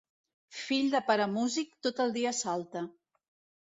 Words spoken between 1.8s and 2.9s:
tot el dia salta.